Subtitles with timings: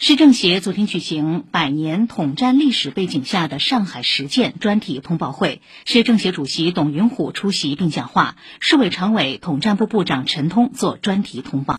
[0.00, 11.74] 市政协昨天举行百年统战历史背景下的上海实践专题通报会，市政协主席董云虎出席并讲话，市委常委统战部部长陈通做专题通报。